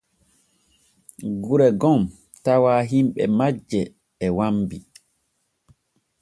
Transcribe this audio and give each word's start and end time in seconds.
Gure 1.43 1.67
gom 1.81 2.01
tawa 2.43 2.73
himɓe 2.89 3.23
majje 3.37 3.81
e 4.25 4.27
wambi. 4.37 4.77